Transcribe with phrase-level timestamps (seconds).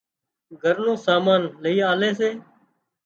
[0.61, 2.29] گھر نُون سامان لئي آلي سي